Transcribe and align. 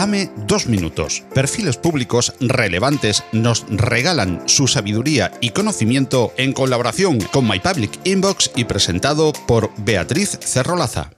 Dame 0.00 0.30
dos 0.46 0.66
minutos. 0.66 1.24
Perfiles 1.34 1.76
públicos 1.76 2.32
relevantes 2.40 3.22
nos 3.32 3.66
regalan 3.68 4.42
su 4.48 4.66
sabiduría 4.66 5.30
y 5.42 5.50
conocimiento 5.50 6.32
en 6.38 6.54
colaboración 6.54 7.20
con 7.20 7.46
My 7.46 7.60
Public 7.60 8.00
Inbox 8.04 8.50
y 8.56 8.64
presentado 8.64 9.34
por 9.46 9.70
Beatriz 9.76 10.38
Cerrolaza. 10.40 11.10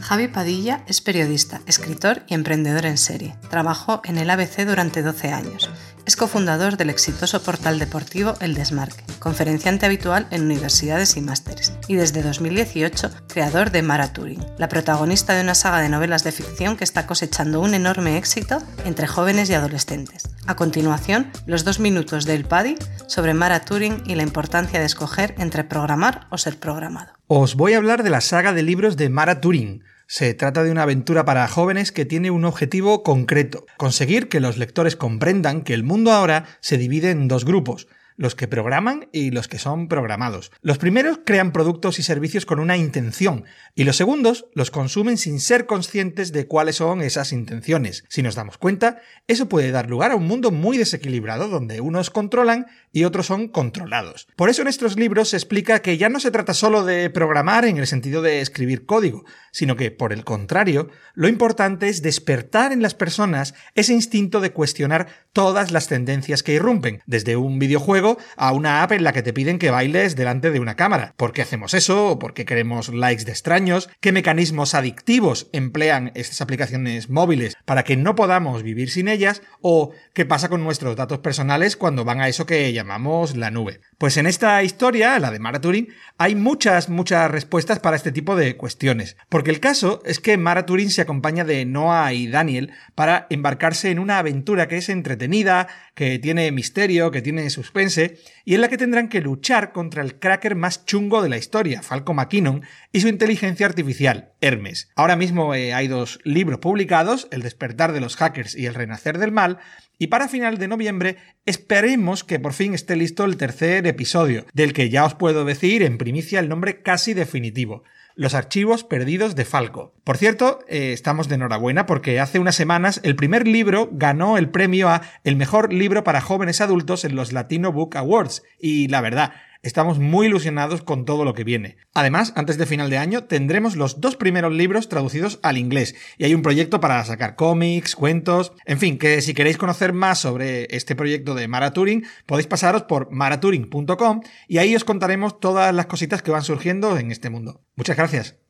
Javi 0.00 0.28
Padilla 0.28 0.84
es 0.86 1.00
periodista, 1.00 1.60
escritor 1.66 2.22
y 2.28 2.34
emprendedor 2.34 2.86
en 2.86 2.98
serie. 2.98 3.34
Trabajó 3.48 4.00
en 4.04 4.18
el 4.18 4.30
ABC 4.30 4.64
durante 4.64 5.02
12 5.02 5.32
años. 5.32 5.68
Es 6.10 6.16
cofundador 6.16 6.76
del 6.76 6.90
exitoso 6.90 7.40
portal 7.40 7.78
deportivo 7.78 8.34
El 8.40 8.54
Desmarque, 8.54 9.04
conferenciante 9.20 9.86
habitual 9.86 10.26
en 10.32 10.42
universidades 10.42 11.16
y 11.16 11.20
másteres, 11.20 11.72
y 11.86 11.94
desde 11.94 12.24
2018 12.24 13.12
creador 13.28 13.70
de 13.70 13.82
Mara 13.82 14.12
Turing, 14.12 14.44
la 14.58 14.68
protagonista 14.68 15.34
de 15.34 15.42
una 15.42 15.54
saga 15.54 15.78
de 15.78 15.88
novelas 15.88 16.24
de 16.24 16.32
ficción 16.32 16.76
que 16.76 16.82
está 16.82 17.06
cosechando 17.06 17.60
un 17.60 17.74
enorme 17.74 18.18
éxito 18.18 18.60
entre 18.84 19.06
jóvenes 19.06 19.50
y 19.50 19.54
adolescentes. 19.54 20.28
A 20.48 20.56
continuación, 20.56 21.30
los 21.46 21.64
dos 21.64 21.78
minutos 21.78 22.24
del 22.24 22.44
Paddy 22.44 22.74
sobre 23.06 23.32
Mara 23.32 23.60
Turing 23.60 24.02
y 24.04 24.16
la 24.16 24.24
importancia 24.24 24.80
de 24.80 24.86
escoger 24.86 25.36
entre 25.38 25.62
programar 25.62 26.26
o 26.30 26.38
ser 26.38 26.58
programado. 26.58 27.12
Os 27.28 27.54
voy 27.54 27.74
a 27.74 27.76
hablar 27.76 28.02
de 28.02 28.10
la 28.10 28.20
saga 28.20 28.52
de 28.52 28.64
libros 28.64 28.96
de 28.96 29.10
Mara 29.10 29.40
Turing 29.40 29.84
se 30.10 30.34
trata 30.34 30.64
de 30.64 30.72
una 30.72 30.82
aventura 30.82 31.24
para 31.24 31.46
jóvenes 31.46 31.92
que 31.92 32.04
tiene 32.04 32.32
un 32.32 32.44
objetivo 32.44 33.04
concreto, 33.04 33.64
conseguir 33.76 34.28
que 34.28 34.40
los 34.40 34.56
lectores 34.56 34.96
comprendan 34.96 35.62
que 35.62 35.72
el 35.72 35.84
mundo 35.84 36.10
ahora 36.10 36.46
se 36.58 36.78
divide 36.78 37.12
en 37.12 37.28
dos 37.28 37.44
grupos, 37.44 37.86
los 38.20 38.34
que 38.34 38.46
programan 38.46 39.08
y 39.12 39.30
los 39.30 39.48
que 39.48 39.58
son 39.58 39.88
programados. 39.88 40.52
Los 40.60 40.76
primeros 40.76 41.20
crean 41.24 41.52
productos 41.52 41.98
y 41.98 42.02
servicios 42.02 42.44
con 42.44 42.60
una 42.60 42.76
intención 42.76 43.46
y 43.74 43.84
los 43.84 43.96
segundos 43.96 44.44
los 44.54 44.70
consumen 44.70 45.16
sin 45.16 45.40
ser 45.40 45.64
conscientes 45.64 46.30
de 46.30 46.46
cuáles 46.46 46.76
son 46.76 47.00
esas 47.00 47.32
intenciones. 47.32 48.04
Si 48.10 48.22
nos 48.22 48.34
damos 48.34 48.58
cuenta, 48.58 49.00
eso 49.26 49.48
puede 49.48 49.70
dar 49.70 49.88
lugar 49.88 50.10
a 50.10 50.16
un 50.16 50.26
mundo 50.26 50.50
muy 50.50 50.76
desequilibrado 50.76 51.48
donde 51.48 51.80
unos 51.80 52.10
controlan 52.10 52.66
y 52.92 53.04
otros 53.04 53.24
son 53.24 53.48
controlados. 53.48 54.28
Por 54.36 54.50
eso 54.50 54.60
en 54.60 54.68
estos 54.68 54.98
libros 54.98 55.30
se 55.30 55.36
explica 55.36 55.80
que 55.80 55.96
ya 55.96 56.10
no 56.10 56.20
se 56.20 56.30
trata 56.30 56.52
solo 56.52 56.84
de 56.84 57.08
programar 57.08 57.64
en 57.64 57.78
el 57.78 57.86
sentido 57.86 58.20
de 58.20 58.42
escribir 58.42 58.84
código, 58.84 59.24
sino 59.50 59.76
que, 59.76 59.90
por 59.90 60.12
el 60.12 60.24
contrario, 60.24 60.90
lo 61.14 61.26
importante 61.26 61.88
es 61.88 62.02
despertar 62.02 62.72
en 62.72 62.82
las 62.82 62.94
personas 62.94 63.54
ese 63.74 63.94
instinto 63.94 64.40
de 64.40 64.52
cuestionar 64.52 65.06
todas 65.32 65.70
las 65.70 65.88
tendencias 65.88 66.42
que 66.42 66.52
irrumpen, 66.52 67.02
desde 67.06 67.36
un 67.36 67.58
videojuego 67.58 68.09
a 68.36 68.52
una 68.52 68.82
app 68.82 68.92
en 68.92 69.04
la 69.04 69.12
que 69.12 69.22
te 69.22 69.32
piden 69.32 69.58
que 69.58 69.70
bailes 69.70 70.16
delante 70.16 70.50
de 70.50 70.60
una 70.60 70.76
cámara. 70.76 71.14
¿Por 71.16 71.32
qué 71.32 71.42
hacemos 71.42 71.74
eso? 71.74 72.18
¿Por 72.18 72.34
qué 72.34 72.44
queremos 72.44 72.88
likes 72.88 73.24
de 73.24 73.32
extraños? 73.32 73.88
¿Qué 74.00 74.12
mecanismos 74.12 74.74
adictivos 74.74 75.48
emplean 75.52 76.12
estas 76.14 76.40
aplicaciones 76.40 77.10
móviles 77.10 77.56
para 77.64 77.84
que 77.84 77.96
no 77.96 78.14
podamos 78.14 78.62
vivir 78.62 78.90
sin 78.90 79.08
ellas? 79.08 79.42
¿O 79.60 79.92
qué 80.14 80.24
pasa 80.24 80.48
con 80.48 80.64
nuestros 80.64 80.96
datos 80.96 81.18
personales 81.18 81.76
cuando 81.76 82.04
van 82.04 82.20
a 82.20 82.28
eso 82.28 82.46
que 82.46 82.72
llamamos 82.72 83.36
la 83.36 83.50
nube? 83.50 83.80
Pues 83.98 84.16
en 84.16 84.26
esta 84.26 84.62
historia, 84.62 85.18
la 85.18 85.30
de 85.30 85.38
Mara 85.38 85.60
Turing, 85.60 85.88
hay 86.18 86.34
muchas, 86.34 86.88
muchas 86.88 87.30
respuestas 87.30 87.80
para 87.80 87.96
este 87.96 88.12
tipo 88.12 88.36
de 88.36 88.56
cuestiones. 88.56 89.16
Porque 89.28 89.50
el 89.50 89.60
caso 89.60 90.02
es 90.04 90.20
que 90.20 90.36
Mara 90.36 90.66
Turing 90.66 90.90
se 90.90 91.02
acompaña 91.02 91.44
de 91.44 91.64
Noah 91.64 92.12
y 92.12 92.26
Daniel 92.26 92.72
para 92.94 93.26
embarcarse 93.30 93.90
en 93.90 93.98
una 93.98 94.18
aventura 94.18 94.68
que 94.68 94.78
es 94.78 94.88
entretenida, 94.88 95.68
que 96.00 96.18
tiene 96.18 96.50
misterio, 96.50 97.10
que 97.10 97.20
tiene 97.20 97.50
suspense, 97.50 98.16
y 98.46 98.54
en 98.54 98.62
la 98.62 98.68
que 98.68 98.78
tendrán 98.78 99.10
que 99.10 99.20
luchar 99.20 99.70
contra 99.70 100.02
el 100.02 100.18
cracker 100.18 100.54
más 100.54 100.86
chungo 100.86 101.20
de 101.20 101.28
la 101.28 101.36
historia, 101.36 101.82
Falco 101.82 102.14
McKinnon, 102.14 102.62
y 102.90 103.02
su 103.02 103.08
inteligencia 103.08 103.66
artificial, 103.66 104.29
Hermes. 104.40 104.90
Ahora 104.96 105.16
mismo 105.16 105.54
eh, 105.54 105.74
hay 105.74 105.88
dos 105.88 106.18
libros 106.24 106.60
publicados, 106.60 107.28
El 107.30 107.42
despertar 107.42 107.92
de 107.92 108.00
los 108.00 108.16
hackers 108.16 108.56
y 108.56 108.66
El 108.66 108.74
renacer 108.74 109.18
del 109.18 109.32
mal, 109.32 109.58
y 109.98 110.06
para 110.06 110.28
final 110.28 110.56
de 110.58 110.68
noviembre 110.68 111.16
esperemos 111.44 112.24
que 112.24 112.40
por 112.40 112.54
fin 112.54 112.72
esté 112.74 112.96
listo 112.96 113.24
el 113.24 113.36
tercer 113.36 113.86
episodio, 113.86 114.46
del 114.54 114.72
que 114.72 114.88
ya 114.88 115.04
os 115.04 115.14
puedo 115.14 115.44
decir 115.44 115.82
en 115.82 115.98
primicia 115.98 116.40
el 116.40 116.48
nombre 116.48 116.82
casi 116.82 117.12
definitivo. 117.12 117.82
Los 118.16 118.34
archivos 118.34 118.82
perdidos 118.82 119.36
de 119.36 119.44
Falco. 119.44 119.94
Por 120.04 120.16
cierto, 120.16 120.60
eh, 120.68 120.92
estamos 120.92 121.28
de 121.28 121.36
enhorabuena 121.36 121.86
porque 121.86 122.18
hace 122.18 122.38
unas 122.38 122.56
semanas 122.56 123.00
el 123.04 123.16
primer 123.16 123.46
libro 123.46 123.88
ganó 123.92 124.36
el 124.36 124.50
premio 124.50 124.88
a 124.88 125.02
el 125.22 125.36
mejor 125.36 125.72
libro 125.72 126.02
para 126.02 126.20
jóvenes 126.20 126.60
adultos 126.60 127.04
en 127.04 127.14
los 127.14 127.32
Latino 127.32 127.72
Book 127.72 127.96
Awards. 127.96 128.42
Y 128.58 128.88
la 128.88 129.00
verdad, 129.00 129.32
Estamos 129.62 129.98
muy 129.98 130.28
ilusionados 130.28 130.80
con 130.80 131.04
todo 131.04 131.26
lo 131.26 131.34
que 131.34 131.44
viene. 131.44 131.76
Además, 131.92 132.32
antes 132.34 132.56
de 132.56 132.64
final 132.64 132.88
de 132.88 132.96
año 132.96 133.24
tendremos 133.24 133.76
los 133.76 134.00
dos 134.00 134.16
primeros 134.16 134.54
libros 134.54 134.88
traducidos 134.88 135.38
al 135.42 135.58
inglés 135.58 135.94
y 136.16 136.24
hay 136.24 136.34
un 136.34 136.40
proyecto 136.40 136.80
para 136.80 137.04
sacar 137.04 137.36
cómics, 137.36 137.94
cuentos, 137.94 138.52
en 138.64 138.78
fin, 138.78 138.96
que 138.96 139.20
si 139.20 139.34
queréis 139.34 139.58
conocer 139.58 139.92
más 139.92 140.18
sobre 140.18 140.74
este 140.74 140.96
proyecto 140.96 141.34
de 141.34 141.46
Mara 141.46 141.74
Turing, 141.74 142.06
podéis 142.24 142.46
pasaros 142.46 142.84
por 142.84 143.10
maraturing.com 143.10 144.22
y 144.48 144.58
ahí 144.58 144.74
os 144.74 144.84
contaremos 144.84 145.40
todas 145.40 145.74
las 145.74 145.86
cositas 145.86 146.22
que 146.22 146.30
van 146.30 146.42
surgiendo 146.42 146.96
en 146.96 147.10
este 147.10 147.28
mundo. 147.28 147.60
Muchas 147.76 147.98
gracias. 147.98 148.49